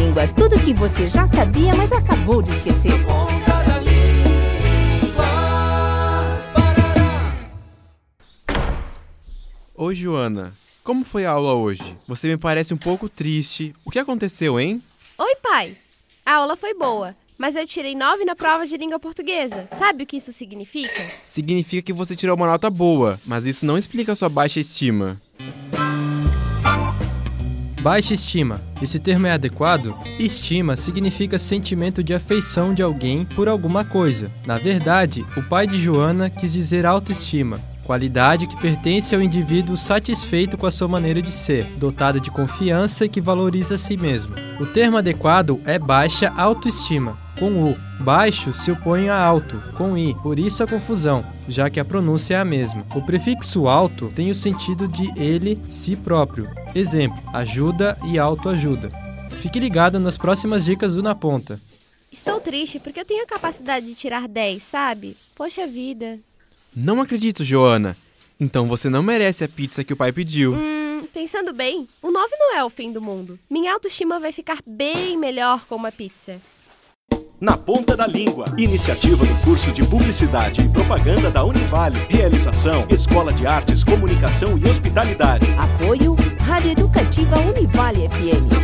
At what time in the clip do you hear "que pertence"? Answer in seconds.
38.46-39.16